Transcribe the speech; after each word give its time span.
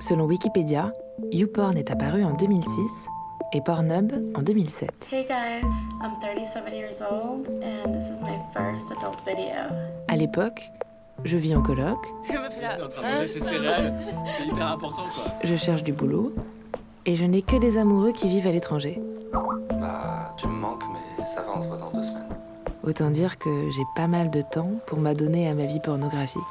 Selon 0.00 0.24
Wikipédia, 0.26 0.92
YouPorn 1.32 1.76
est 1.76 1.90
apparu 1.90 2.24
en 2.24 2.32
2006 2.32 3.08
et 3.52 3.60
Pornhub 3.60 4.12
en 4.36 4.42
2007. 4.42 5.08
Hey 5.12 5.24
guys, 5.24 5.64
I'm 6.02 6.12
37 6.22 6.74
years 6.74 7.02
old 7.02 7.48
and 7.62 7.92
this 7.92 8.08
is 8.08 8.20
my 8.22 8.38
first 8.54 8.92
adult 8.92 9.18
video. 9.26 9.68
À 10.08 10.16
l'époque, 10.16 10.70
je 11.24 11.36
vis 11.36 11.54
en 11.56 11.62
coloc, 11.62 11.98
c'est 13.26 13.40
c'est 13.42 14.46
hyper 14.46 14.66
important 14.66 15.02
quoi. 15.14 15.32
je 15.42 15.56
cherche 15.56 15.82
du 15.82 15.92
boulot 15.92 16.32
et 17.04 17.16
je 17.16 17.24
n'ai 17.24 17.42
que 17.42 17.56
des 17.56 17.76
amoureux 17.76 18.12
qui 18.12 18.28
vivent 18.28 18.46
à 18.46 18.52
l'étranger. 18.52 19.00
Bah, 19.32 20.34
tu 20.38 20.46
me 20.46 20.52
manques, 20.52 20.82
mais 20.92 21.26
ça 21.26 21.42
va, 21.42 21.52
on 21.56 21.60
se 21.60 21.68
voit 21.68 21.76
dans 21.76 21.90
deux 21.90 22.02
semaines. 22.02 22.28
Autant 22.84 23.10
dire 23.10 23.38
que 23.38 23.70
j'ai 23.70 23.82
pas 23.94 24.06
mal 24.06 24.30
de 24.30 24.42
temps 24.42 24.70
pour 24.86 24.98
m'adonner 24.98 25.48
à 25.48 25.54
ma 25.54 25.64
vie 25.64 25.80
pornographique. 25.80 26.42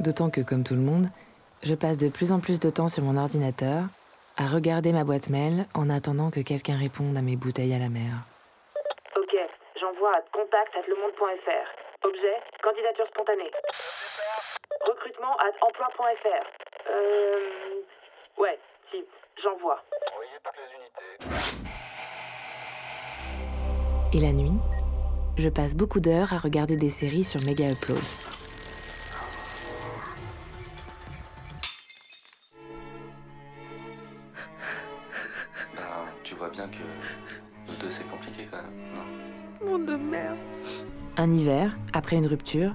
D'autant 0.00 0.30
que, 0.30 0.42
comme 0.42 0.64
tout 0.64 0.74
le 0.74 0.80
monde, 0.80 1.06
je 1.64 1.74
passe 1.74 1.98
de 1.98 2.08
plus 2.08 2.32
en 2.32 2.40
plus 2.40 2.60
de 2.60 2.68
temps 2.68 2.88
sur 2.88 3.02
mon 3.02 3.16
ordinateur 3.16 3.84
à 4.36 4.46
regarder 4.46 4.92
ma 4.92 5.04
boîte 5.04 5.30
mail 5.30 5.64
en 5.74 5.88
attendant 5.88 6.30
que 6.30 6.40
quelqu'un 6.40 6.76
réponde 6.76 7.16
à 7.16 7.22
mes 7.22 7.36
bouteilles 7.36 7.72
à 7.72 7.78
la 7.78 7.88
mer. 7.88 8.12
Ok, 9.16 9.34
j'envoie 9.80 10.14
à 10.14 10.20
contact 10.32 10.76
at 10.76 10.86
lemonde.fr. 10.86 12.06
Objet, 12.06 12.36
candidature 12.62 13.06
spontanée. 13.08 13.50
Recrutement 14.84 15.34
at 15.38 15.56
emploi.fr. 15.66 16.44
Euh. 16.90 17.80
Ouais, 18.36 18.58
si, 18.90 19.02
j'envoie. 19.42 19.82
Et 24.12 24.20
la 24.20 24.32
nuit, 24.32 24.58
je 25.36 25.48
passe 25.48 25.74
beaucoup 25.74 26.00
d'heures 26.00 26.32
à 26.32 26.38
regarder 26.38 26.76
des 26.76 26.88
séries 26.88 27.24
sur 27.24 27.42
Mega 27.42 27.70
Upload. 27.70 27.98
Ben, 35.74 35.82
tu 36.22 36.34
vois 36.34 36.48
bien 36.48 36.68
que 36.68 36.76
nous 37.68 37.74
deux, 37.80 37.90
c'est 37.90 38.08
compliqué 38.08 38.48
quand 38.50 38.62
même, 38.62 38.94
non? 38.94 39.70
Monde 39.70 39.86
de 39.86 39.96
merde. 39.96 40.38
Un 41.16 41.32
hiver, 41.32 41.76
après 41.92 42.16
une 42.16 42.26
rupture, 42.26 42.74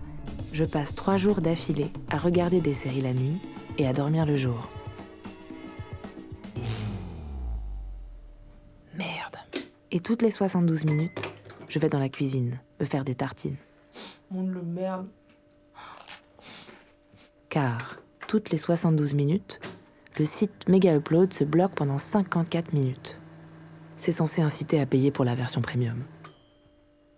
je 0.53 0.65
passe 0.65 0.93
trois 0.95 1.17
jours 1.17 1.41
d'affilée 1.41 1.91
à 2.09 2.17
regarder 2.17 2.59
des 2.59 2.73
séries 2.73 3.01
la 3.01 3.13
nuit 3.13 3.39
et 3.77 3.87
à 3.87 3.93
dormir 3.93 4.25
le 4.25 4.35
jour. 4.35 4.67
Toutes 10.01 10.21
les 10.21 10.31
72 10.31 10.85
minutes, 10.85 11.21
je 11.69 11.79
vais 11.79 11.89
dans 11.89 11.99
la 11.99 12.09
cuisine 12.09 12.59
me 12.79 12.85
faire 12.85 13.05
des 13.05 13.15
tartines. 13.15 13.57
Monde 14.29 14.51
de 14.51 14.61
merde. 14.61 15.07
Car, 17.49 17.97
toutes 18.27 18.49
les 18.49 18.57
72 18.57 19.13
minutes, 19.13 19.59
le 20.17 20.25
site 20.25 20.67
Mega 20.67 20.95
Upload 20.95 21.33
se 21.33 21.43
bloque 21.43 21.73
pendant 21.75 21.97
54 21.97 22.73
minutes. 22.73 23.19
C'est 23.97 24.11
censé 24.11 24.41
inciter 24.41 24.79
à 24.79 24.85
payer 24.85 25.11
pour 25.11 25.25
la 25.25 25.35
version 25.35 25.61
premium. 25.61 26.03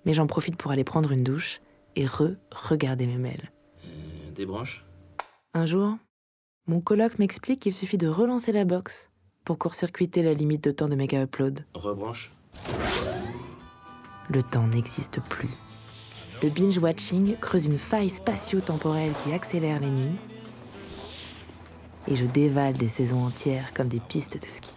Mais 0.06 0.14
j'en 0.14 0.28
profite 0.28 0.58
pour 0.58 0.72
aller 0.72 0.84
prendre 0.84 1.11
une 1.11 1.23
douche 1.23 1.61
et 1.95 2.06
re-regarder 2.06 3.08
mes 3.08 3.17
mails. 3.17 3.52
Des 4.36 4.45
branches? 4.45 4.86
Un 5.54 5.66
jour, 5.66 5.95
mon 6.67 6.81
coloc 6.81 7.20
m'explique 7.20 7.61
qu'il 7.61 7.73
suffit 7.73 7.98
de 7.98 8.08
relancer 8.08 8.52
la 8.52 8.66
box 8.66 9.09
pour 9.45 9.58
court-circuiter 9.58 10.23
la 10.23 10.34
limite 10.34 10.64
de 10.64 10.72
temps 10.72 10.89
de 10.89 10.95
Mega 10.95 11.22
Upload. 11.22 11.66
Rebranche? 11.76 12.34
Le 14.30 14.42
temps 14.42 14.68
n'existe 14.68 15.20
plus. 15.22 15.50
Le 16.42 16.50
binge-watching 16.50 17.38
creuse 17.38 17.66
une 17.66 17.77
faille 17.77 18.10
spatio-temporelle 18.10 19.14
qui 19.23 19.32
accélère 19.32 19.80
les 19.80 19.89
nuits. 19.89 20.17
Et 22.08 22.16
je 22.16 22.26
dévale 22.26 22.73
des 22.73 22.88
saisons 22.89 23.23
entières 23.23 23.73
comme 23.73 23.88
des 23.88 24.00
pistes 24.00 24.42
de 24.42 24.48
ski. 24.48 24.73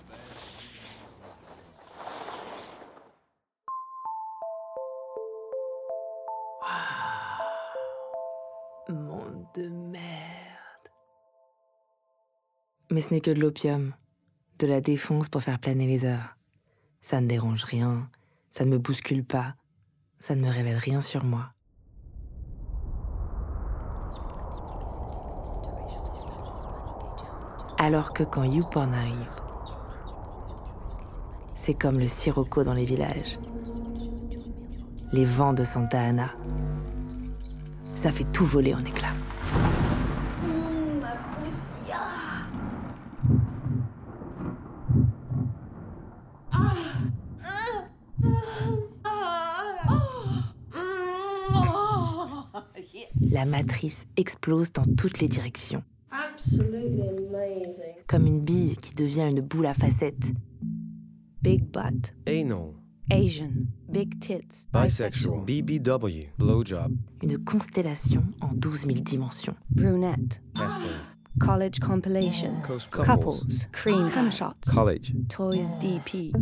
Monde 8.89 9.47
de 9.57 9.69
merde. 9.69 10.03
Mais 12.93 13.01
ce 13.01 13.13
n'est 13.13 13.21
que 13.21 13.33
de 13.33 13.41
l'opium, 13.41 13.93
de 14.61 14.67
la 14.69 14.81
défonce 14.81 15.29
pour 15.29 15.43
faire 15.43 15.59
planer 15.59 15.87
les 15.89 16.05
heures. 16.05 16.36
Ça 17.09 17.21
ne 17.21 17.29
dérange 17.29 17.63
rien, 17.63 18.11
ça 18.51 18.65
ne 18.65 18.71
me 18.71 18.79
bouscule 18.79 19.25
pas, 19.25 19.55
ça 20.19 20.35
ne 20.35 20.41
me 20.41 20.51
révèle 20.51 20.77
rien 20.77 21.01
sur 21.01 21.23
moi. 21.23 21.53
Alors 27.79 28.13
que 28.13 28.25
quand 28.25 28.43
YouPorn 28.43 28.93
arrive, 28.93 29.31
c'est 31.55 31.75
comme 31.75 32.01
le 32.01 32.09
sirocco 32.09 32.65
dans 32.65 32.75
les 32.75 32.85
villages. 32.85 33.39
Les 35.13 35.25
vents 35.25 35.55
de 35.55 35.63
Santa 35.63 36.01
Ana. 36.01 36.35
Ça 37.95 38.11
fait 38.11 38.33
tout 38.33 38.47
voler 38.47 38.75
en 38.75 38.81
éclats. 38.81 39.15
Explose 54.17 54.73
dans 54.73 54.85
toutes 54.97 55.21
les 55.21 55.29
directions. 55.29 55.83
Comme 58.07 58.27
une 58.27 58.41
bille 58.41 58.77
qui 58.77 58.95
devient 58.95 59.29
une 59.31 59.41
boule 59.41 59.67
à 59.67 59.75
facettes. 59.75 60.33
Big 61.43 61.63
butt, 61.65 62.15
Anal, 62.27 62.73
Asian, 63.11 63.51
big 63.89 64.19
tits, 64.19 64.67
bisexual, 64.73 65.45
BBW, 65.45 66.31
blowjob, 66.39 66.97
Une 67.23 67.39
constellation 67.39 68.25
en 68.41 68.49
12 68.53 68.81
000 68.87 68.95
dimensions. 69.01 69.55
brunette, 69.71 70.41
college 71.39 71.79
compilation, 71.79 72.51
couples, 72.91 73.69
cream. 73.71 74.11
Cum 74.13 74.31
shots, 74.33 74.73
college, 74.75 75.13
toys 75.29 75.77
DP. 75.81 76.33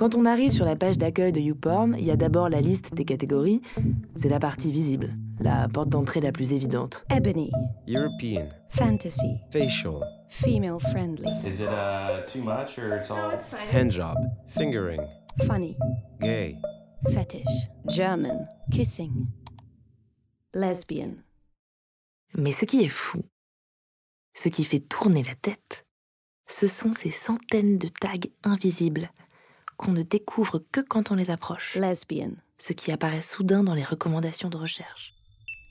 Quand 0.00 0.14
on 0.14 0.24
arrive 0.24 0.50
sur 0.50 0.64
la 0.64 0.76
page 0.76 0.96
d'accueil 0.96 1.30
de 1.30 1.40
YouPorn, 1.40 1.94
il 1.98 2.06
y 2.06 2.10
a 2.10 2.16
d'abord 2.16 2.48
la 2.48 2.62
liste 2.62 2.94
des 2.94 3.04
catégories. 3.04 3.60
C'est 4.14 4.30
la 4.30 4.38
partie 4.38 4.72
visible, 4.72 5.14
la 5.38 5.68
porte 5.68 5.90
d'entrée 5.90 6.20
la 6.22 6.32
plus 6.32 6.54
évidente. 6.54 7.04
Ebony, 7.10 7.50
European, 7.86 8.48
fantasy, 8.70 9.36
facial, 9.52 10.00
female 10.30 10.80
friendly, 10.90 11.28
Is 11.46 11.60
it 11.60 11.68
uh, 11.68 12.24
too 12.24 12.42
much 12.42 12.78
or 12.78 12.96
it's 12.96 13.10
all? 13.10 13.30
It's 13.34 13.46
fine. 13.46 13.68
handjob, 13.70 14.16
fingering, 14.48 15.02
funny, 15.46 15.76
gay, 16.18 16.56
fetish, 17.12 17.68
German, 17.86 18.48
kissing, 18.72 19.26
lesbian, 20.54 21.16
Mais 22.38 22.52
ce 22.52 22.64
qui 22.64 22.82
est 22.82 22.88
fou, 22.88 23.22
ce 24.32 24.48
qui 24.48 24.64
fait 24.64 24.80
tourner 24.80 25.22
la 25.22 25.34
tête, 25.34 25.84
ce 26.46 26.66
sont 26.66 26.94
ces 26.94 27.10
centaines 27.10 27.76
de 27.76 27.88
tags 27.88 28.30
invisibles 28.44 29.10
qu'on 29.80 29.92
ne 29.92 30.02
découvre 30.02 30.62
que 30.72 30.82
quand 30.82 31.10
on 31.10 31.14
les 31.14 31.30
approche, 31.30 31.74
lesbian, 31.76 32.32
ce 32.58 32.74
qui 32.74 32.92
apparaît 32.92 33.22
soudain 33.22 33.64
dans 33.64 33.72
les 33.74 33.82
recommandations 33.82 34.50
de 34.50 34.58
recherche. 34.58 35.14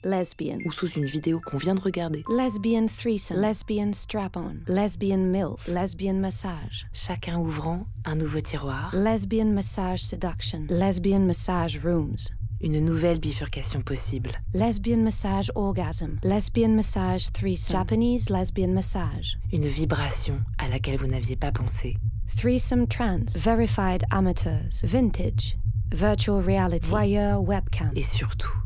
Lesbian, 0.02 0.58
ou 0.64 0.72
sous 0.72 0.88
une 0.88 1.04
vidéo 1.04 1.40
qu'on 1.46 1.58
vient 1.58 1.74
de 1.76 1.80
regarder. 1.80 2.24
lesbian 2.28 2.86
threesome, 2.86 3.40
lesbian 3.40 3.92
strap-on, 3.92 4.56
lesbian 4.66 5.18
milf, 5.18 5.68
lesbian 5.68 6.14
massage, 6.14 6.86
Chacun 6.92 7.38
ouvrant 7.38 7.86
un 8.04 8.16
nouveau 8.16 8.40
tiroir, 8.40 8.90
lesbian 8.96 9.52
massage 9.52 10.00
seduction, 10.00 10.64
lesbian 10.70 11.20
massage 11.20 11.78
rooms, 11.84 12.30
une 12.62 12.80
nouvelle 12.84 13.20
bifurcation 13.20 13.82
possible. 13.82 14.32
lesbian 14.54 15.02
massage 15.04 15.52
orgasm, 15.54 16.18
lesbian 16.24 16.74
massage 16.74 17.30
threesome, 17.32 17.72
Japanese 17.76 18.28
lesbian 18.28 18.72
massage, 18.72 19.38
Une 19.52 19.68
vibration 19.68 20.40
à 20.58 20.66
laquelle 20.68 20.96
vous 20.96 21.06
n'aviez 21.06 21.36
pas 21.36 21.52
pensé. 21.52 21.96
Threesome 22.36 22.86
trance, 22.86 23.36
verified 23.36 24.04
amateurs, 24.10 24.80
vintage, 24.82 25.56
virtual 25.92 26.40
reality, 26.40 26.88
voyeur 26.88 27.42
webcam, 27.42 27.90
Et 27.94 28.02
surtout, 28.02 28.56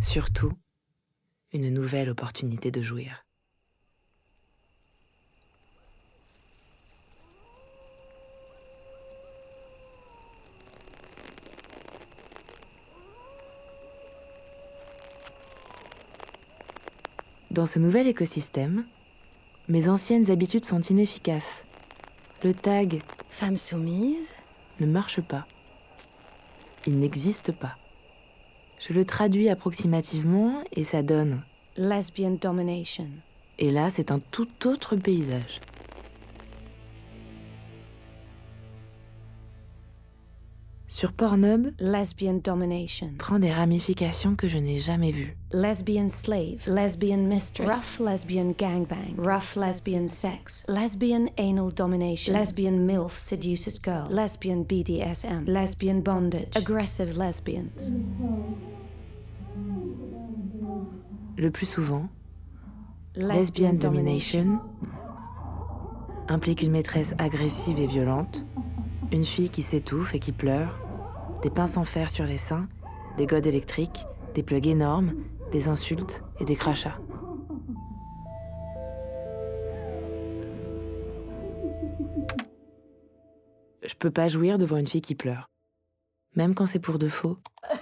surtout, 0.00 0.52
une 1.52 1.70
nouvelle 1.70 2.10
opportunité 2.10 2.70
de 2.70 2.82
jouir. 2.82 3.24
Dans 17.50 17.66
ce 17.66 17.78
nouvel 17.78 18.06
écosystème, 18.06 18.84
Mes 19.68 19.88
anciennes 19.88 20.30
habitudes 20.30 20.64
sont 20.64 20.80
inefficaces. 20.80 21.62
Le 22.44 22.54
tag 22.54 23.02
Femme 23.30 23.56
soumise 23.56 24.32
ne 24.80 24.86
marche 24.86 25.20
pas. 25.20 25.46
Il 26.88 26.98
n'existe 26.98 27.52
pas. 27.52 27.76
Je 28.80 28.92
le 28.92 29.04
traduis 29.04 29.48
approximativement 29.48 30.64
et 30.72 30.82
ça 30.82 31.04
donne. 31.04 31.42
Lesbian 31.76 32.32
domination. 32.32 33.06
Et 33.60 33.70
là, 33.70 33.90
c'est 33.90 34.10
un 34.10 34.18
tout 34.18 34.48
autre 34.66 34.96
paysage. 34.96 35.60
Sur 41.02 41.12
Pornhub, 41.14 41.72
Lesbian 41.80 42.34
domination. 42.34 43.10
prend 43.18 43.40
des 43.40 43.50
ramifications 43.50 44.36
que 44.36 44.46
je 44.46 44.56
n'ai 44.56 44.78
jamais 44.78 45.10
vues. 45.10 45.36
Lesbian 45.52 46.08
slave. 46.08 46.62
Lesbian 46.68 47.26
mistress. 47.26 47.66
Rough 47.66 47.98
lesbian 47.98 48.52
gangbang. 48.56 49.16
Rough 49.18 49.56
lesbian 49.56 50.06
sex. 50.06 50.64
Lesbian 50.68 51.28
anal 51.36 51.72
domination. 51.72 52.32
Lesbian 52.32 52.86
MILF 52.86 53.18
seduces 53.18 53.80
girl. 53.82 54.06
Lesbian 54.10 54.62
BDSM. 54.62 55.44
Lesbian 55.48 56.02
bondage. 56.02 56.54
Aggressive 56.54 57.18
lesbians. 57.18 57.90
Le 61.36 61.50
plus 61.50 61.66
souvent, 61.66 62.08
lesbian 63.16 63.72
domination 63.72 64.60
implique 66.28 66.62
une 66.62 66.70
maîtresse 66.70 67.12
agressive 67.18 67.80
et 67.80 67.88
violente, 67.88 68.46
une 69.10 69.24
fille 69.24 69.50
qui 69.50 69.62
s'étouffe 69.62 70.14
et 70.14 70.20
qui 70.20 70.30
pleure, 70.30 70.81
des 71.42 71.50
pinces 71.50 71.76
en 71.76 71.84
fer 71.84 72.08
sur 72.08 72.24
les 72.24 72.36
seins, 72.36 72.68
des 73.16 73.26
godes 73.26 73.46
électriques, 73.46 74.06
des 74.34 74.42
plugs 74.42 74.68
énormes, 74.68 75.14
des 75.50 75.68
insultes 75.68 76.22
et 76.40 76.44
des 76.44 76.56
crachats. 76.56 76.98
Je 83.82 83.94
peux 83.98 84.10
pas 84.10 84.28
jouir 84.28 84.58
devant 84.58 84.76
une 84.76 84.86
fille 84.86 85.00
qui 85.00 85.16
pleure. 85.16 85.48
Même 86.36 86.54
quand 86.54 86.66
c'est 86.66 86.78
pour 86.78 86.98
de 86.98 87.08
faux. 87.08 87.38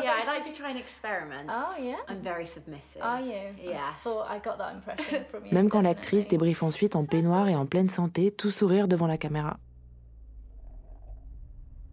Yeah, 0.00 0.14
I 0.16 0.26
like 0.26 0.44
to 0.44 0.52
try 0.52 0.70
and 0.70 0.78
experiment. 0.78 1.50
Oh, 1.50 1.82
yeah? 1.82 1.96
I'm 2.08 2.22
very 2.22 2.46
submissive. 2.46 3.02
Are 3.02 3.20
you? 3.20 3.52
Yes. 3.62 3.80
Thought 4.02 4.28
I 4.30 4.38
got 4.38 4.56
that 4.58 4.72
impression 4.74 5.24
from 5.28 5.44
you. 5.44 5.52
Même 5.52 5.68
quand 5.68 5.80
l'actrice 5.80 6.28
débriefe 6.28 6.62
ensuite 6.62 6.94
en 6.94 7.04
peignoir 7.04 7.48
et 7.48 7.56
en 7.56 7.66
pleine 7.66 7.88
santé, 7.88 8.30
tout 8.30 8.50
sourire 8.50 8.86
devant 8.86 9.08
la 9.08 9.18
caméra. 9.18 9.58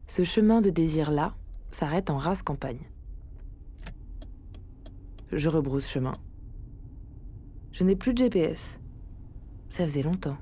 Ce 0.08 0.24
chemin 0.24 0.62
de 0.62 0.70
désir-là 0.70 1.34
s'arrête 1.72 2.10
en 2.10 2.18
race 2.18 2.42
campagne. 2.42 2.90
Je 5.32 5.50
rebrousse 5.50 5.90
chemin. 5.90 6.14
Je 7.72 7.84
n'ai 7.84 7.96
plus 7.96 8.14
de 8.14 8.20
GPS. 8.20 8.80
Ça 9.70 9.86
faisait 9.86 10.04
longtemps. 10.04 10.38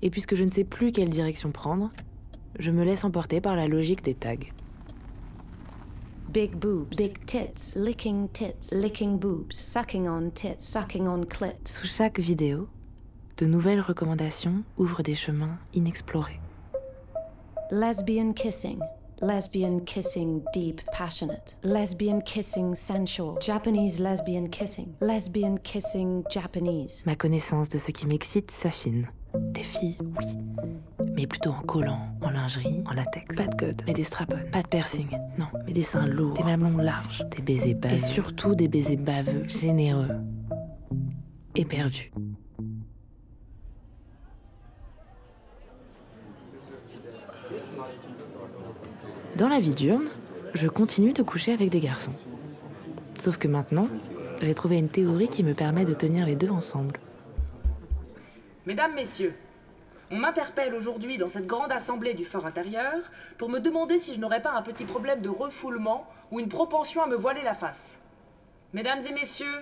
Et 0.00 0.10
puisque 0.10 0.34
je 0.34 0.44
ne 0.44 0.50
sais 0.50 0.64
plus 0.64 0.92
quelle 0.92 1.10
direction 1.10 1.50
prendre, 1.50 1.88
je 2.58 2.70
me 2.70 2.84
laisse 2.84 3.04
emporter 3.04 3.40
par 3.40 3.56
la 3.56 3.68
logique 3.68 4.04
des 4.04 4.14
tags. 4.14 4.36
Big 6.30 6.54
boobs. 6.54 6.94
Big 6.96 7.24
tits. 7.26 7.74
Licking 7.76 8.28
tits. 8.28 8.72
Licking 8.72 9.18
boobs. 9.18 9.52
Sucking 9.52 10.08
on 10.08 10.30
tits. 10.30 10.56
Sucking 10.58 11.06
on 11.06 11.24
clit. 11.24 11.56
Sous 11.64 11.86
chaque 11.86 12.20
vidéo, 12.20 12.68
de 13.38 13.46
nouvelles 13.46 13.80
recommandations 13.80 14.62
ouvrent 14.76 15.02
des 15.02 15.14
chemins 15.14 15.58
inexplorés. 15.74 16.40
Lesbian 17.70 18.32
kissing. 18.32 18.80
Lesbian 19.20 19.80
kissing 19.80 20.42
deep 20.54 20.80
passionate. 20.90 21.54
Lesbian 21.62 22.22
kissing 22.22 22.74
sensual. 22.74 23.36
Japanese 23.42 24.00
lesbian 24.00 24.48
kissing. 24.48 24.94
Lesbian 25.02 25.58
kissing 25.58 26.24
Japanese. 26.30 27.02
Ma 27.04 27.14
connaissance 27.14 27.68
de 27.68 27.76
ce 27.76 27.90
qui 27.90 28.06
m'excite 28.06 28.50
s'affine. 28.50 29.08
Des 29.34 29.62
filles, 29.62 29.98
oui. 30.00 30.24
Mais 31.14 31.26
plutôt 31.26 31.50
en 31.50 31.60
collant, 31.60 32.00
en 32.22 32.30
lingerie, 32.30 32.82
en 32.86 32.94
latex. 32.94 33.36
Pas 33.36 33.46
de 33.46 33.54
code, 33.56 33.82
mais 33.86 33.92
des 33.92 34.04
strap-on. 34.04 34.50
Pas 34.50 34.62
de 34.62 34.68
piercing, 34.68 35.08
non. 35.36 35.46
Mais 35.66 35.74
des 35.74 35.82
seins 35.82 36.06
lourds, 36.06 36.32
des 36.32 36.44
mamelons 36.44 36.78
larges, 36.78 37.22
des 37.36 37.42
baisers 37.42 37.74
baveux. 37.74 37.96
Et 37.96 37.98
surtout 37.98 38.54
des 38.54 38.68
baisers 38.68 38.96
baveux, 38.96 39.46
généreux. 39.46 40.08
Et 41.54 41.66
Dans 49.38 49.46
la 49.48 49.60
vie 49.60 49.70
diurne, 49.70 50.08
je 50.54 50.66
continue 50.66 51.12
de 51.12 51.22
coucher 51.22 51.52
avec 51.52 51.70
des 51.70 51.78
garçons. 51.78 52.10
Sauf 53.20 53.38
que 53.38 53.46
maintenant, 53.46 53.86
j'ai 54.40 54.52
trouvé 54.52 54.78
une 54.78 54.88
théorie 54.88 55.28
qui 55.28 55.44
me 55.44 55.54
permet 55.54 55.84
de 55.84 55.94
tenir 55.94 56.26
les 56.26 56.34
deux 56.34 56.50
ensemble. 56.50 56.98
Mesdames, 58.66 58.96
Messieurs, 58.96 59.32
on 60.10 60.16
m'interpelle 60.16 60.74
aujourd'hui 60.74 61.18
dans 61.18 61.28
cette 61.28 61.46
grande 61.46 61.70
assemblée 61.70 62.14
du 62.14 62.24
fort 62.24 62.46
intérieur 62.46 62.96
pour 63.36 63.48
me 63.48 63.60
demander 63.60 64.00
si 64.00 64.12
je 64.12 64.18
n'aurais 64.18 64.42
pas 64.42 64.54
un 64.54 64.62
petit 64.62 64.84
problème 64.84 65.20
de 65.20 65.28
refoulement 65.28 66.10
ou 66.32 66.40
une 66.40 66.48
propension 66.48 67.00
à 67.00 67.06
me 67.06 67.14
voiler 67.14 67.44
la 67.44 67.54
face. 67.54 67.96
Mesdames 68.72 69.02
et 69.08 69.12
Messieurs, 69.12 69.60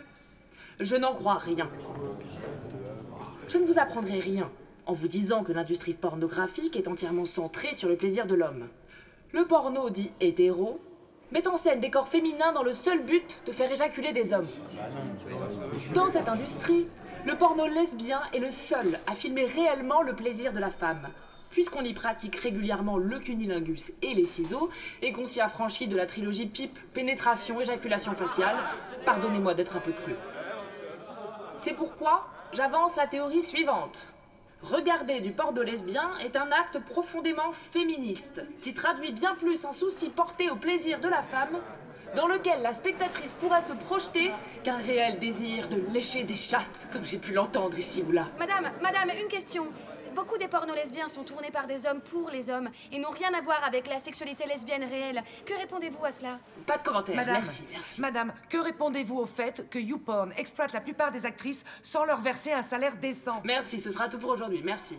je 0.81 0.96
n'en 0.96 1.12
crois 1.12 1.37
rien. 1.37 1.69
Je 3.46 3.58
ne 3.58 3.67
vous 3.67 3.78
apprendrai 3.78 4.20
rien 4.20 4.50
en 4.87 4.94
vous 4.94 5.08
disant 5.08 5.44
que 5.44 5.52
l'industrie 5.52 5.93
pornographique 5.93 6.76
est 6.76 6.88
entièrement 6.88 7.26
centrée 7.26 7.75
sur 7.75 7.90
le 7.90 7.96
plaisir 7.96 8.26
de 8.26 8.37
l'homme. 8.37 8.69
Le 9.32 9.44
porno 9.44 9.90
dit 9.90 10.11
hétéro 10.20 10.81
met 11.32 11.49
en 11.49 11.56
scène 11.56 11.81
des 11.81 11.90
corps 11.90 12.06
féminins 12.06 12.52
dans 12.52 12.62
le 12.62 12.73
seul 12.73 13.02
but 13.02 13.43
de 13.46 13.52
faire 13.52 13.70
éjaculer 13.70 14.12
des 14.12 14.32
hommes. 14.32 14.46
Dans 15.93 16.08
cette 16.08 16.28
industrie, 16.28 16.87
le 17.25 17.37
porno 17.37 17.67
lesbien 17.67 18.23
est 18.32 18.38
le 18.38 18.50
seul 18.50 18.99
à 19.08 19.14
filmer 19.14 19.44
réellement 19.44 20.02
le 20.02 20.14
plaisir 20.14 20.52
de 20.52 20.61
la 20.61 20.70
femme, 20.70 21.08
puisqu'on 21.50 21.82
y 21.82 21.93
pratique 21.93 22.37
régulièrement 22.37 22.96
le 22.96 23.19
cunilingus 23.19 23.93
et 24.02 24.14
les 24.14 24.25
ciseaux, 24.25 24.70
et 25.02 25.12
qu'on 25.12 25.26
s'y 25.26 25.40
affranchit 25.40 25.88
de 25.88 25.96
la 25.96 26.06
trilogie 26.06 26.46
pipe, 26.46 26.78
pénétration, 26.94 27.61
éjaculation 27.61 28.12
faciale. 28.12 28.56
Pardonnez-moi 29.05 29.55
d'être 29.55 29.76
un 29.76 29.81
peu 29.81 29.93
cru. 29.93 30.14
C'est 31.58 31.75
pourquoi 31.75 32.28
j'avance 32.52 32.94
la 32.94 33.08
théorie 33.08 33.43
suivante. 33.43 34.06
Regarder 34.62 35.20
du 35.20 35.32
porno 35.32 35.62
lesbien 35.62 36.10
est 36.24 36.34
un 36.34 36.50
acte 36.50 36.78
profondément 36.88 37.52
féministe, 37.52 38.42
qui 38.62 38.72
traduit 38.72 39.12
bien 39.12 39.34
plus 39.34 39.64
un 39.64 39.72
souci 39.72 40.08
porté 40.08 40.50
au 40.50 40.56
plaisir 40.56 40.98
de 40.98 41.08
la 41.08 41.22
femme, 41.22 41.58
dans 42.14 42.26
lequel 42.26 42.62
la 42.62 42.72
spectatrice 42.72 43.34
pourrait 43.34 43.60
se 43.60 43.74
projeter 43.74 44.30
qu'un 44.64 44.78
réel 44.78 45.18
désir 45.18 45.68
de 45.68 45.82
lécher 45.92 46.24
des 46.24 46.34
chattes, 46.34 46.88
comme 46.90 47.04
j'ai 47.04 47.18
pu 47.18 47.32
l'entendre 47.32 47.78
ici 47.78 48.02
ou 48.08 48.12
là. 48.12 48.28
Madame, 48.38 48.70
madame, 48.80 49.10
une 49.20 49.28
question. 49.28 49.66
Beaucoup 50.16 50.38
des 50.38 50.49
pornos 50.49 50.75
lesbiens 50.75 51.08
sont 51.08 51.25
tournés 51.25 51.50
par 51.50 51.66
des 51.66 51.85
hommes 51.85 52.00
pour 52.00 52.30
les 52.30 52.49
hommes 52.49 52.70
et 52.90 52.99
n'ont 52.99 53.11
rien 53.11 53.28
à 53.38 53.42
voir 53.42 53.62
avec 53.66 53.87
la 53.87 53.99
sexualité 53.99 54.44
lesbienne 54.46 54.82
réelle. 54.82 55.23
Que 55.44 55.52
répondez-vous 55.52 56.02
à 56.06 56.11
cela? 56.11 56.38
Pas 56.64 56.78
de 56.78 56.82
commentaire, 56.82 57.14
Madame, 57.14 57.42
merci, 57.42 57.64
merci. 57.70 58.00
Madame, 58.00 58.32
que 58.49 58.56
répondez-vous 58.56 59.18
au 59.18 59.26
fait 59.26 59.66
que 59.68 59.78
YouPorn 59.78 60.32
exploite 60.38 60.73
la 60.73 60.80
plupart 60.80 61.12
des 61.12 61.26
actrices 61.26 61.64
sans 61.82 62.06
leur 62.06 62.23
verser 62.23 62.50
un 62.50 62.62
salaire 62.62 62.96
décent? 62.96 63.42
Merci, 63.44 63.78
ce 63.78 63.90
sera 63.90 64.08
tout 64.08 64.18
pour 64.18 64.30
aujourd'hui, 64.30 64.62
merci. 64.64 64.96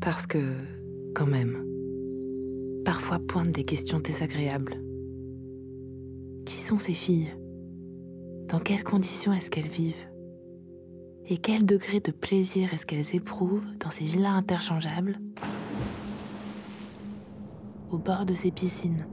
Parce 0.00 0.26
que, 0.26 0.54
quand 1.14 1.26
même, 1.26 1.62
parfois 2.86 3.18
pointent 3.18 3.52
des 3.52 3.64
questions 3.64 4.00
désagréables. 4.00 4.82
Qui 6.46 6.56
sont 6.56 6.78
ces 6.78 6.94
filles? 6.94 7.36
Dans 8.46 8.60
quelles 8.60 8.84
conditions 8.84 9.34
est-ce 9.34 9.50
qu'elles 9.50 9.68
vivent? 9.68 10.08
Et 11.30 11.36
quel 11.36 11.66
degré 11.66 12.00
de 12.00 12.10
plaisir 12.10 12.72
est-ce 12.72 12.86
qu'elles 12.86 13.14
éprouvent 13.14 13.76
dans 13.80 13.90
ces 13.90 14.04
villas 14.04 14.32
interchangeables 14.32 15.20
Au 17.90 17.98
bord 17.98 18.24
de 18.24 18.32
ces 18.32 18.50
piscines 18.50 19.06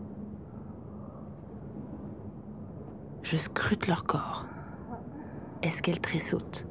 Je 3.22 3.36
scrute 3.36 3.88
leur 3.88 4.05
corps. 4.05 4.45
Est-ce 5.62 5.81
qu'elles 5.81 6.00
tressautent? 6.00 6.65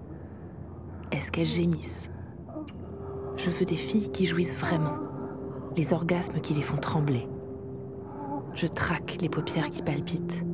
Est-ce 1.12 1.30
qu'elles 1.30 1.44
gémissent? 1.44 2.10
Je 3.36 3.50
veux 3.50 3.66
des 3.66 3.76
filles 3.76 4.10
qui 4.12 4.24
jouissent 4.24 4.56
vraiment, 4.56 4.96
les 5.76 5.92
orgasmes 5.92 6.40
qui 6.40 6.54
les 6.54 6.62
font 6.62 6.78
trembler. 6.78 7.28
Je 8.54 8.66
traque 8.66 9.18
les 9.20 9.28
paupières 9.28 9.68
qui 9.68 9.82
palpitent, 9.82 10.46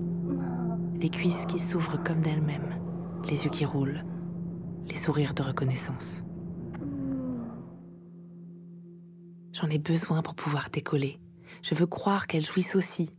les 0.96 1.10
cuisses 1.10 1.46
qui 1.46 1.60
s'ouvrent 1.60 2.02
comme 2.02 2.22
d'elles-mêmes, 2.22 2.80
les 3.28 3.44
yeux 3.44 3.50
qui 3.50 3.64
roulent, 3.64 4.02
les 4.88 4.96
sourires 4.96 5.34
de 5.34 5.42
reconnaissance. 5.42 6.22
J'en 9.52 9.68
ai 9.68 9.78
besoin 9.78 10.22
pour 10.22 10.34
pouvoir 10.34 10.70
décoller. 10.70 11.20
Je 11.62 11.74
veux 11.74 11.86
croire 11.86 12.26
qu'elles 12.26 12.44
jouissent 12.44 12.76
aussi, 12.76 13.10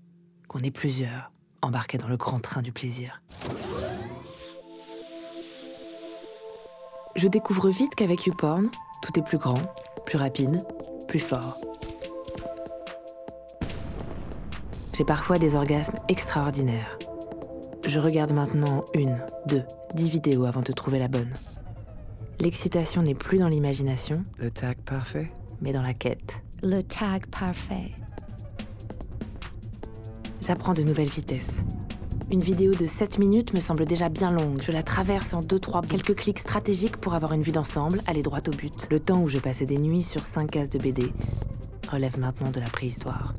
qu'on 0.48 0.60
est 0.60 0.72
plusieurs, 0.72 1.32
embarqués 1.62 1.98
dans 1.98 2.08
le 2.08 2.18
grand 2.18 2.40
train 2.40 2.62
du 2.62 2.72
plaisir. 2.72 3.22
Je 7.16 7.28
découvre 7.28 7.70
vite 7.70 7.94
qu'avec 7.96 8.26
YouPorn, 8.26 8.70
tout 9.02 9.20
est 9.20 9.24
plus 9.24 9.38
grand, 9.38 9.62
plus 10.06 10.18
rapide, 10.18 10.58
plus 11.08 11.20
fort. 11.20 11.58
J'ai 14.98 15.06
parfois 15.06 15.38
des 15.38 15.56
orgasmes 15.56 15.96
extraordinaires. 16.08 16.98
Je 17.88 18.00
regarde 18.00 18.32
maintenant 18.32 18.86
une, 18.94 19.20
deux, 19.48 19.64
dix 19.96 20.10
vidéos 20.10 20.46
avant 20.46 20.62
de 20.62 20.72
trouver 20.72 21.00
la 21.00 21.08
bonne. 21.08 21.34
L'excitation 22.42 23.04
n'est 23.04 23.14
plus 23.14 23.38
dans 23.38 23.48
l'imagination, 23.48 24.24
Le 24.40 24.50
tag 24.50 24.76
parfait 24.78 25.28
mais 25.62 25.74
dans 25.74 25.84
la 25.84 25.94
quête. 25.94 26.42
Le 26.64 26.82
tag 26.82 27.28
parfait. 27.28 27.92
J'apprends 30.42 30.74
de 30.74 30.82
nouvelles 30.82 31.12
vitesses. 31.12 31.60
Une 32.32 32.42
vidéo 32.42 32.74
de 32.74 32.88
7 32.88 33.20
minutes 33.20 33.54
me 33.54 33.60
semble 33.60 33.86
déjà 33.86 34.10
bien 34.10 34.32
longue. 34.32 34.60
Je 34.60 34.72
la 34.72 34.82
traverse 34.82 35.36
en 35.36 35.42
2-3 35.42 35.86
quelques 35.86 36.16
clics 36.16 36.40
stratégiques 36.40 36.98
pour 36.98 37.14
avoir 37.14 37.34
une 37.34 37.44
vue 37.44 37.52
d'ensemble, 37.52 38.00
aller 38.08 38.24
droit 38.24 38.42
au 38.48 38.52
but. 38.52 38.88
Le 38.90 39.00
temps 39.00 39.22
où 39.22 39.28
je 39.28 39.38
passais 39.38 39.68
des 39.68 39.78
nuits 39.78 40.02
sur 40.02 40.24
5 40.24 40.50
cases 40.50 40.70
de 40.70 40.80
BD 40.80 41.14
relève 41.92 42.18
maintenant 42.18 42.50
de 42.50 42.60
la 42.60 42.70
préhistoire. 42.72 43.36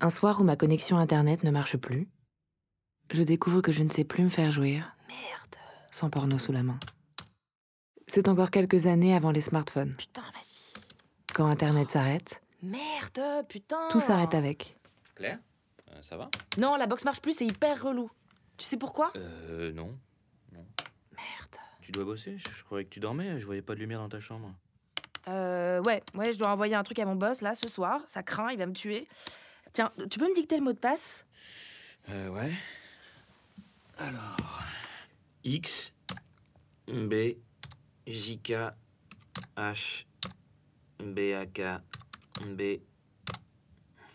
Un 0.00 0.10
soir 0.10 0.40
où 0.40 0.44
ma 0.44 0.54
connexion 0.54 0.98
internet 0.98 1.42
ne 1.42 1.50
marche 1.50 1.76
plus, 1.76 2.08
je 3.12 3.22
découvre 3.22 3.60
que 3.60 3.72
je 3.72 3.82
ne 3.82 3.90
sais 3.90 4.04
plus 4.04 4.22
me 4.24 4.28
faire 4.28 4.50
jouir. 4.50 4.94
Merde. 5.08 5.56
Sans 5.90 6.10
porno 6.10 6.38
sous 6.38 6.52
la 6.52 6.62
main. 6.62 6.78
C'est 8.08 8.28
encore 8.28 8.50
quelques 8.50 8.86
années 8.86 9.14
avant 9.14 9.30
les 9.30 9.40
smartphones. 9.40 9.94
Putain, 9.96 10.22
vas-y. 10.22 10.72
Quand 11.34 11.46
internet 11.46 11.90
s'arrête, 11.90 12.42
Merde, 12.62 13.46
putain. 13.48 13.88
tout 13.90 14.00
s'arrête 14.00 14.34
avec. 14.34 14.76
Claire 15.14 15.38
Euh, 15.90 16.02
Ça 16.02 16.16
va? 16.16 16.30
Non, 16.58 16.76
la 16.76 16.86
box 16.86 17.04
marche 17.04 17.20
plus, 17.20 17.34
c'est 17.34 17.46
hyper 17.46 17.82
relou. 17.82 18.10
Tu 18.58 18.64
sais 18.66 18.76
pourquoi? 18.76 19.12
Euh, 19.16 19.72
non. 19.72 19.96
non. 20.52 20.64
Merde. 21.16 21.56
Tu 21.80 21.90
dois 21.90 22.04
bosser 22.04 22.36
je, 22.38 22.48
je 22.54 22.62
croyais 22.64 22.84
que 22.84 22.90
tu 22.90 23.00
dormais, 23.00 23.40
je 23.40 23.46
voyais 23.46 23.62
pas 23.62 23.74
de 23.74 23.80
lumière 23.80 23.98
dans 24.00 24.08
ta 24.08 24.20
chambre. 24.20 24.54
Euh, 25.28 25.80
ouais, 25.82 26.02
ouais, 26.14 26.32
je 26.32 26.38
dois 26.38 26.48
envoyer 26.50 26.74
un 26.74 26.82
truc 26.82 26.98
à 26.98 27.04
mon 27.06 27.14
boss 27.16 27.40
là 27.40 27.54
ce 27.54 27.68
soir. 27.68 28.00
Ça 28.06 28.22
craint, 28.22 28.50
il 28.50 28.58
va 28.58 28.66
me 28.66 28.72
tuer. 28.72 29.08
Tiens, 29.72 29.90
tu 30.10 30.18
peux 30.18 30.28
me 30.28 30.34
dicter 30.34 30.56
le 30.58 30.62
mot 30.64 30.72
de 30.72 30.78
passe? 30.78 31.24
Euh, 32.10 32.28
ouais. 32.28 32.52
Alors. 33.98 34.62
X, 35.44 35.92
B, 36.86 37.36
J, 38.06 38.38
K, 38.38 38.70
H, 39.56 40.06
B, 41.00 41.34
A, 41.34 41.46
K, 41.46 41.78
B. 42.46 42.80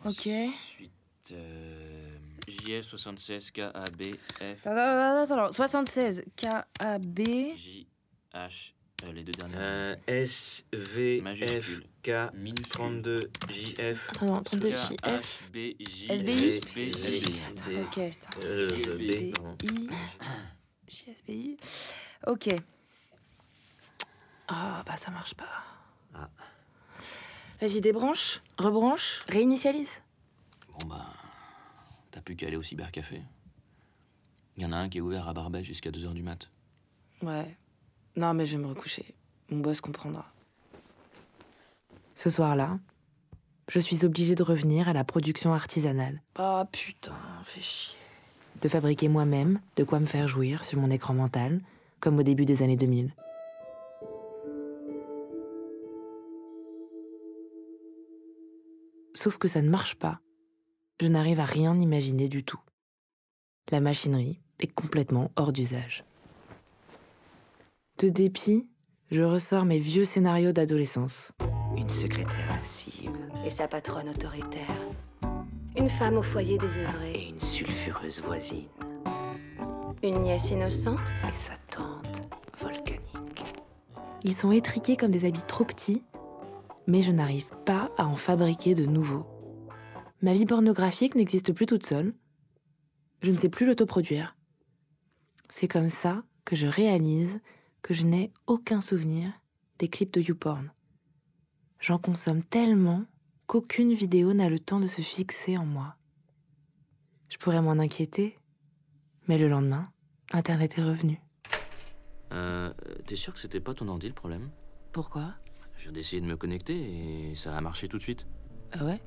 Ok. 0.05 0.27
Ensuite, 0.27 0.91
euh, 1.31 2.17
JF 2.47 2.85
76 2.87 3.51
K, 3.51 3.59
A, 3.73 3.83
B, 3.97 4.15
F, 4.39 4.65
Attends, 4.67 4.77
attends, 4.77 5.23
attends, 5.23 5.43
attends, 5.45 5.51
76 5.51 6.23
K 6.35 6.47
A 6.79 6.99
B. 6.99 7.23
J, 7.55 7.87
H, 8.33 8.73
euh, 9.05 9.11
les 9.13 9.23
deux 9.23 9.31
dernières. 9.33 9.57
Euh, 9.59 9.95
S, 10.07 10.65
V, 10.73 11.23
F. 11.61 11.81
K, 12.03 12.33
Minuscule. 12.33 12.71
32, 12.71 13.31
JF. 13.49 14.09
Attends, 14.09 14.25
non, 14.25 14.43
32 14.43 14.69
K, 14.69 14.75
JF. 14.75 14.91
H, 15.03 15.51
B, 15.51 15.55
J, 15.79 16.07
SBI? 16.09 16.43
S, 16.45 16.61
B, 16.61 16.77
J, 16.77 17.21
D. 17.65 17.81
Ok, 17.81 18.09
putain. 18.09 18.39
Euh, 18.43 18.69
JSBI. 18.69 19.31
B, 19.31 19.35
pardon. 19.35 19.57
I. 21.27 21.57
Ok. 22.25 22.49
Ah, 24.47 24.83
bah 24.85 24.97
ça 24.97 25.11
marche 25.11 25.33
pas. 25.33 25.63
Ah. 26.15 26.29
Vas-y, 27.59 27.81
débranche, 27.81 28.41
rebranche, 28.57 29.25
réinitialise. 29.27 30.01
Bon 30.69 30.87
bah, 30.87 31.13
t'as 32.11 32.21
plus 32.21 32.35
qu'à 32.35 32.47
aller 32.47 32.55
au 32.55 32.63
cybercafé. 32.63 33.21
Il 34.55 34.63
y 34.63 34.65
en 34.65 34.71
a 34.71 34.77
un 34.77 34.89
qui 34.89 34.99
est 34.99 35.01
ouvert 35.01 35.27
à 35.27 35.33
Barbès 35.33 35.63
jusqu'à 35.63 35.91
2h 35.91 36.13
du 36.13 36.23
mat. 36.23 36.49
Ouais. 37.21 37.57
Non, 38.17 38.33
mais 38.33 38.45
je 38.45 38.57
vais 38.57 38.63
me 38.63 38.67
recoucher. 38.67 39.15
Mon 39.49 39.59
boss 39.59 39.79
comprendra. 39.79 40.25
Ce 42.15 42.29
soir-là, 42.29 42.79
je 43.69 43.79
suis 43.79 44.05
obligée 44.05 44.35
de 44.35 44.43
revenir 44.43 44.89
à 44.89 44.93
la 44.93 45.03
production 45.03 45.53
artisanale, 45.53 46.21
Ah 46.35 46.67
putain, 46.71 47.15
fais 47.43 47.61
chier. 47.61 47.95
de 48.61 48.67
fabriquer 48.67 49.07
moi-même 49.07 49.61
de 49.75 49.83
quoi 49.83 49.99
me 49.99 50.05
faire 50.07 50.27
jouir 50.27 50.63
sur 50.63 50.79
mon 50.79 50.89
écran 50.89 51.13
mental, 51.13 51.61
comme 51.99 52.17
au 52.17 52.23
début 52.23 52.45
des 52.45 52.63
années 52.63 52.75
2000. 52.75 53.13
Sauf 59.13 59.37
que 59.37 59.47
ça 59.47 59.61
ne 59.61 59.69
marche 59.69 59.95
pas. 59.95 60.19
Je 61.01 61.07
n'arrive 61.07 61.39
à 61.39 61.45
rien 61.45 61.77
imaginer 61.79 62.27
du 62.27 62.43
tout. 62.43 62.59
La 63.71 63.79
machinerie 63.79 64.39
est 64.59 64.71
complètement 64.73 65.31
hors 65.35 65.51
d'usage. 65.53 66.03
De 67.99 68.09
dépit, 68.09 68.67
je 69.11 69.21
ressors 69.23 69.65
mes 69.65 69.79
vieux 69.79 70.05
scénarios 70.05 70.51
d'adolescence. 70.51 71.31
Une 71.75 71.89
secrétaire 71.89 72.55
lascive 72.59 73.11
Et 73.45 73.49
sa 73.49 73.67
patronne 73.67 74.09
autoritaire. 74.09 74.77
Une 75.75 75.89
femme 75.89 76.17
au 76.17 76.21
foyer 76.23 76.57
désœuvrée. 76.57 77.13
et 77.13 77.29
une 77.29 77.39
sulfureuse 77.41 78.21
voisine 78.21 78.67
Une 80.03 80.19
nièce 80.21 80.51
innocente. 80.51 80.99
et 81.27 81.35
sa 81.35 81.53
tante 81.71 82.21
volcanique. 82.61 83.55
Ils 84.23 84.35
sont 84.35 84.51
étriqués 84.51 84.95
comme 84.97 85.11
des 85.11 85.25
habits 85.25 85.43
trop 85.47 85.65
petits, 85.65 86.03
mais 86.87 87.01
je 87.01 87.11
n'arrive 87.11 87.49
pas 87.65 87.91
à 87.97 88.05
en 88.05 88.15
fabriquer 88.15 88.75
de 88.75 88.85
nouveaux. 88.85 89.25
Ma 90.21 90.33
vie 90.33 90.45
pornographique 90.45 91.15
n'existe 91.15 91.53
plus 91.53 91.65
toute 91.65 91.85
seule. 91.85 92.13
Je 93.21 93.31
ne 93.31 93.37
sais 93.37 93.49
plus 93.49 93.65
l'autoproduire. 93.65 94.35
C'est 95.49 95.67
comme 95.67 95.89
ça 95.89 96.23
que 96.45 96.55
je 96.55 96.67
réalise 96.67 97.39
que 97.81 97.93
je 97.93 98.05
n'ai 98.05 98.31
aucun 98.47 98.81
souvenir 98.81 99.31
des 99.79 99.87
clips 99.87 100.13
de 100.13 100.21
YouPorn. 100.21 100.71
J'en 101.79 101.99
consomme 101.99 102.43
tellement 102.43 103.05
qu'aucune 103.45 103.93
vidéo 103.93 104.33
n'a 104.33 104.49
le 104.49 104.59
temps 104.59 104.79
de 104.79 104.87
se 104.87 105.01
fixer 105.01 105.57
en 105.57 105.65
moi. 105.65 105.95
Je 107.29 107.37
pourrais 107.37 107.61
m'en 107.61 107.71
inquiéter, 107.71 108.37
mais 109.27 109.37
le 109.37 109.47
lendemain, 109.47 109.91
Internet 110.31 110.77
est 110.77 110.83
revenu. 110.83 111.21
Euh, 112.33 112.73
t'es 113.05 113.15
sûr 113.15 113.33
que 113.33 113.39
c'était 113.39 113.59
pas 113.59 113.73
ton 113.73 113.87
ordi 113.87 114.07
le 114.07 114.13
problème? 114.13 114.49
Pourquoi? 114.91 115.33
Je 115.77 115.83
viens 115.83 115.91
d'essayer 115.91 116.21
de 116.21 116.25
me 116.25 116.35
connecter 116.35 117.29
et 117.29 117.35
ça 117.35 117.55
a 117.55 117.61
marché 117.61 117.87
tout 117.87 117.97
de 117.97 118.03
suite. 118.03 118.25
Ah 118.73 118.83
ouais? 118.83 119.01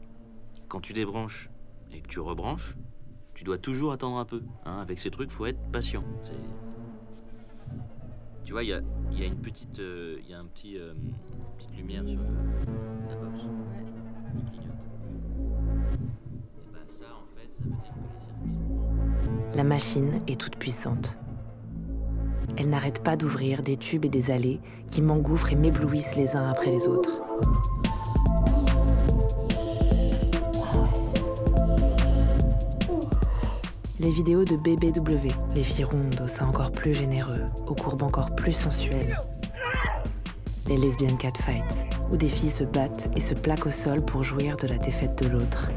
Quand 0.68 0.80
tu 0.80 0.92
débranches 0.92 1.50
et 1.92 2.00
que 2.00 2.08
tu 2.08 2.20
rebranches, 2.20 2.76
tu 3.34 3.44
dois 3.44 3.58
toujours 3.58 3.92
attendre 3.92 4.16
un 4.18 4.24
peu. 4.24 4.42
Hein, 4.64 4.78
avec 4.78 5.00
ces 5.00 5.10
trucs, 5.10 5.30
faut 5.30 5.46
être 5.46 5.60
patient. 5.72 6.04
C'est- 6.24 6.69
Tu 8.44 8.52
vois, 8.52 8.62
il 8.64 8.70
y 8.70 8.72
a, 8.72 8.80
il 9.12 9.18
y 9.20 9.22
a 9.22 9.26
une 9.26 9.36
petite, 9.36 9.78
euh, 9.78 10.16
il 10.24 10.30
y 10.30 10.34
a 10.34 10.38
un 10.38 10.44
petit, 10.46 10.76
euh, 10.78 10.92
une 10.94 11.14
petite 11.56 11.76
lumière 11.76 12.02
sur 12.04 12.18
le- 12.18 13.08
la 13.08 13.16
box. 13.16 13.40
Il 14.34 14.50
clignote. 14.50 14.88
Et 16.56 16.72
bah 16.72 16.78
ça, 16.88 17.04
en 17.06 17.26
fait, 17.36 17.52
ça 17.52 17.62
veut 17.62 17.70
dire 17.70 17.92
que 17.92 18.14
les 18.14 18.20
circuits 18.24 18.50
sont 18.66 19.50
pas 19.50 19.56
La 19.56 19.64
machine 19.64 20.18
est 20.26 20.40
toute 20.40 20.56
puissante. 20.56 21.18
Elle 22.56 22.68
n'arrête 22.70 23.02
pas 23.02 23.16
d'ouvrir 23.16 23.62
des 23.62 23.76
tubes 23.76 24.04
et 24.04 24.08
des 24.08 24.30
allées 24.30 24.60
qui 24.90 25.00
m'engouffrent 25.02 25.52
et 25.52 25.56
m'éblouissent 25.56 26.16
les 26.16 26.34
uns 26.36 26.48
après 26.50 26.70
les 26.70 26.88
autres. 26.88 27.22
Les 34.00 34.08
vidéos 34.08 34.44
de 34.46 34.56
BBW, 34.56 35.28
les 35.54 35.62
filles 35.62 35.84
rondes 35.84 36.22
au 36.24 36.26
sein 36.26 36.48
encore 36.48 36.72
plus 36.72 36.94
généreux, 36.94 37.42
aux 37.66 37.74
courbes 37.74 38.02
encore 38.02 38.34
plus 38.34 38.54
sensuelles. 38.54 39.20
Les 40.68 40.78
lesbiennes 40.78 41.18
catfights, 41.18 41.84
où 42.10 42.16
des 42.16 42.28
filles 42.28 42.50
se 42.50 42.64
battent 42.64 43.10
et 43.14 43.20
se 43.20 43.34
plaquent 43.34 43.66
au 43.66 43.70
sol 43.70 44.02
pour 44.02 44.24
jouir 44.24 44.56
de 44.56 44.68
la 44.68 44.78
défaite 44.78 45.22
de 45.22 45.28
l'autre. 45.28 45.70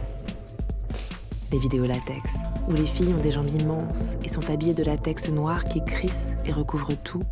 Les 1.51 1.59
vidéos 1.59 1.85
latex, 1.85 2.21
où 2.69 2.71
les 2.71 2.85
filles 2.85 3.13
ont 3.13 3.21
des 3.21 3.31
jambes 3.31 3.49
immenses 3.49 4.15
et 4.23 4.29
sont 4.29 4.49
habillées 4.49 4.73
de 4.73 4.85
latex 4.85 5.29
noir 5.29 5.65
qui 5.65 5.83
crisse 5.83 6.37
et 6.45 6.53
recouvre 6.53 6.95
tout, 7.03 7.23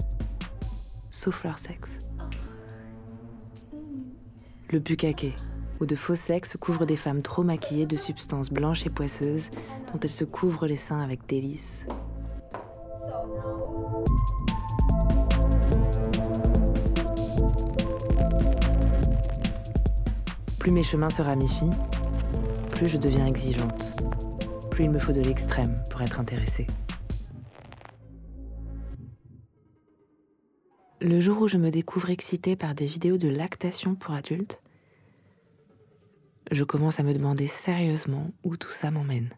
sauf 1.10 1.46
leur 1.46 1.58
sexe. 1.58 1.92
Le 4.72 4.80
bukkake, 4.80 5.38
où 5.82 5.86
de 5.88 5.96
faux 5.96 6.16
sexes 6.16 6.56
couvrent 6.58 6.86
des 6.86 6.96
femmes 6.96 7.24
trop 7.24 7.44
maquillées 7.44 7.88
de 7.88 7.98
substances 7.98 8.52
blanches 8.52 8.86
et 8.86 8.92
poisseuses 8.92 9.50
dont 9.92 10.00
elles 10.02 10.10
se 10.10 10.24
couvrent 10.24 10.68
les 10.68 10.78
seins 10.78 11.02
avec 11.02 11.26
délice. 11.28 11.86
Plus 20.60 20.72
mes 20.72 20.84
chemins 20.84 21.10
se 21.10 21.24
ramifient, 21.24 21.72
plus 22.72 22.88
je 22.88 22.98
deviens 22.98 23.26
exigeante. 23.26 23.84
Plus 24.70 24.84
il 24.84 24.92
me 24.92 25.00
faut 25.00 25.12
de 25.12 25.22
l'extrême 25.22 25.84
pour 25.90 26.02
être 26.04 26.20
intéressée. 26.20 26.68
Le 31.02 31.20
jour 31.20 31.42
où 31.42 31.48
je 31.48 31.58
me 31.58 31.72
découvre 31.72 32.12
excitée 32.12 32.56
par 32.56 32.76
des 32.76 32.86
vidéos 32.86 33.18
de 33.18 33.28
lactation 33.28 33.96
pour 33.96 34.14
adultes, 34.14 34.62
je 36.52 36.64
commence 36.66 37.00
à 37.00 37.04
me 37.04 37.14
demander 37.14 37.48
sérieusement 37.48 38.32
où 38.44 38.58
tout 38.58 38.70
ça 38.70 38.92
m'emmène. 38.92 39.30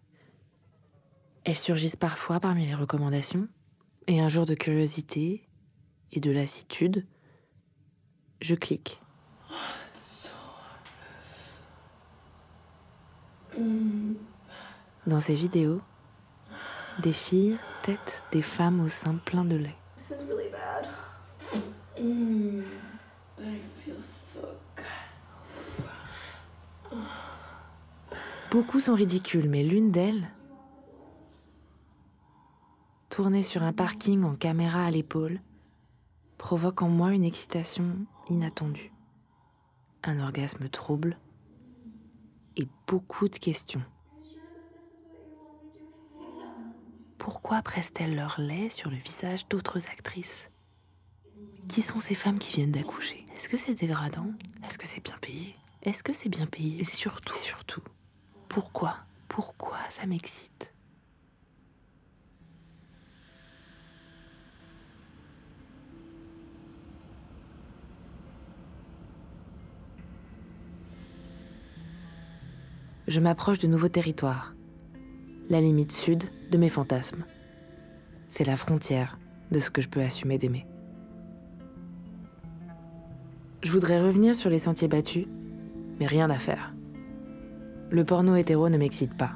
Elles 1.46 1.56
surgissent 1.56 1.96
parfois 1.96 2.40
parmi 2.40 2.66
les 2.66 2.74
recommandations, 2.74 3.48
et 4.08 4.20
un 4.20 4.28
jour 4.28 4.46
de 4.46 4.56
curiosité 4.56 5.48
et 6.12 6.20
de 6.20 6.32
lassitude, 6.32 7.06
je 8.42 8.56
clique. 8.56 9.00
Mm. 13.58 14.14
Dans 15.06 15.20
ces 15.20 15.36
vidéos, 15.36 15.82
des 17.00 17.12
filles 17.12 17.58
têtent 17.84 18.24
des 18.32 18.42
femmes 18.42 18.80
au 18.80 18.88
sein 18.88 19.16
plein 19.26 19.46
de 19.46 19.56
lait. 19.56 19.76
This 19.98 20.12
is 20.12 20.24
really 20.28 20.50
bad. 20.50 20.88
They 23.38 23.60
feel 23.84 24.02
so 24.02 24.48
Beaucoup 28.54 28.80
sont 28.80 28.94
ridicules, 28.94 29.50
mais 29.50 29.64
l'une 29.64 29.90
d'elles, 29.90 30.30
tournée 33.10 33.42
sur 33.42 33.64
un 33.64 33.74
parking 33.74 34.24
en 34.24 34.36
caméra 34.36 34.86
à 34.86 34.92
l'épaule, 34.92 35.42
provoque 36.38 36.84
en 36.84 36.88
moi 36.88 37.14
une 37.14 37.24
excitation 37.24 38.06
inattendue, 38.30 38.92
un 40.04 40.20
orgasme 40.20 40.70
trouble 40.70 41.18
et 42.56 42.68
beaucoup 42.86 43.28
de 43.28 43.40
questions. 43.40 43.82
Pourquoi 47.18 47.64
pressent-elles 47.64 48.16
leur 48.16 48.40
lait 48.40 48.70
sur 48.70 48.92
le 48.92 48.98
visage 48.98 49.48
d'autres 49.48 49.90
actrices? 49.90 50.52
Qui 51.70 51.82
sont 51.82 51.98
ces 51.98 52.14
femmes 52.14 52.38
qui 52.38 52.54
viennent 52.54 52.72
d'accoucher? 52.72 53.26
Est-ce 53.36 53.50
que 53.50 53.58
c'est 53.58 53.74
dégradant? 53.74 54.32
Est-ce 54.64 54.78
que 54.78 54.86
c'est 54.86 55.04
bien 55.04 55.18
payé? 55.22 55.56
Est-ce 55.82 56.04
que 56.04 56.14
c'est 56.14 56.30
bien 56.30 56.46
payé? 56.46 56.80
Et 56.82 56.84
surtout, 56.84 57.34
surtout, 57.34 57.82
pourquoi 58.54 58.98
Pourquoi 59.30 59.78
ça 59.90 60.06
m'excite? 60.06 60.72
Je 73.08 73.20
m'approche 73.20 73.58
de 73.58 73.66
nouveaux 73.66 73.88
territoires, 73.88 74.54
la 75.50 75.60
limite 75.60 75.92
sud 75.92 76.26
de 76.52 76.58
mes 76.60 76.70
fantasmes. 76.70 77.26
C'est 78.30 78.46
la 78.46 78.56
frontière 78.56 79.18
de 79.50 79.58
ce 79.58 79.72
que 79.72 79.82
je 79.82 79.90
peux 79.90 80.02
assumer 80.02 80.38
d'aimer. 80.38 80.68
Je 83.64 83.72
voudrais 83.72 84.00
revenir 84.00 84.36
sur 84.36 84.52
les 84.52 84.60
sentiers 84.60 84.88
battus, 84.88 85.26
mais 86.00 86.06
rien 86.06 86.30
à 86.30 86.38
faire. 86.38 86.74
Le 87.92 88.04
porno 88.04 88.36
hétéro 88.36 88.70
ne 88.70 88.78
m'excite 88.78 89.14
pas. 89.14 89.32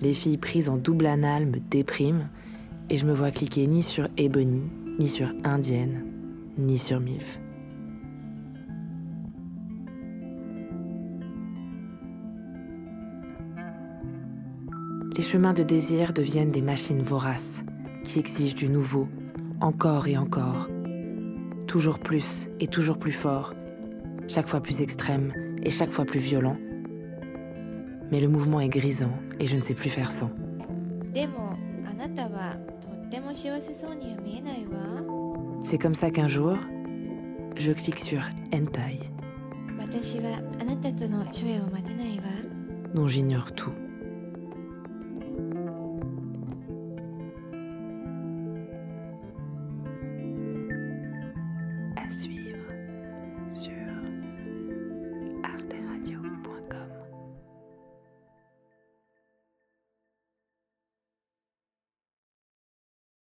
Les 0.00 0.12
filles 0.12 0.38
prises 0.38 0.68
en 0.68 0.76
double 0.76 1.06
anal 1.06 1.46
me 1.46 1.58
dépriment 1.58 2.28
et 2.90 2.96
je 2.96 3.06
me 3.06 3.14
vois 3.14 3.30
cliquer 3.30 3.66
ni 3.66 3.82
sur 3.82 4.08
Ebony, 4.16 4.62
ni 4.98 5.08
sur 5.08 5.28
Indienne, 5.44 6.04
ni 6.58 6.78
sur 6.78 7.00
MILF. 7.00 7.40
Les 15.16 15.22
chemins 15.22 15.52
de 15.52 15.62
désir 15.62 16.12
deviennent 16.12 16.50
des 16.50 16.60
machines 16.60 17.02
voraces 17.02 17.62
qui 18.02 18.18
exigent 18.18 18.56
du 18.56 18.68
nouveau, 18.68 19.08
encore 19.60 20.08
et 20.08 20.18
encore. 20.18 20.68
Toujours 21.68 22.00
plus 22.00 22.50
et 22.58 22.66
toujours 22.66 22.98
plus 22.98 23.12
fort, 23.12 23.54
chaque 24.26 24.48
fois 24.48 24.60
plus 24.60 24.82
extrême 24.82 25.32
et 25.62 25.70
chaque 25.70 25.92
fois 25.92 26.04
plus 26.04 26.18
violent 26.18 26.56
mais 28.10 28.20
le 28.20 28.28
mouvement 28.28 28.60
est 28.60 28.68
grisant 28.68 29.12
et 29.38 29.46
je 29.46 29.56
ne 29.56 29.60
sais 29.60 29.74
plus 29.74 29.90
faire 29.90 30.10
sans. 30.10 30.30
C'est 35.62 35.78
comme 35.78 35.94
ça 35.94 36.10
qu'un 36.10 36.26
jour, 36.28 36.56
je 37.56 37.72
clique 37.72 37.98
sur 37.98 38.20
Hentai, 38.52 39.00
dont 42.94 43.06
j'ignore 43.06 43.52
tout. 43.52 43.72